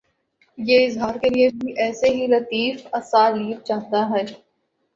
یہ 0.57 0.85
اظہار 0.85 1.15
کے 1.15 1.29
لیے 1.29 1.49
بھی 1.53 1.73
ایسے 1.77 2.09
ہی 2.09 2.25
لطیف 2.27 2.87
اسالیب 2.93 3.61
چاہتا 3.61 4.05
ہے۔ 4.09 4.23